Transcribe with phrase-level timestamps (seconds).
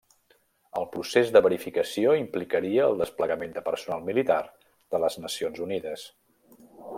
[0.79, 4.39] El procés de verificació implicaria el desplegament de personal militar
[4.95, 6.09] de les Nacions Unides.